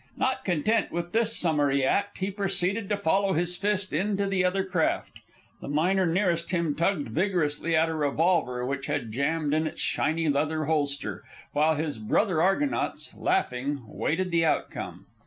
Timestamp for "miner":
5.67-6.07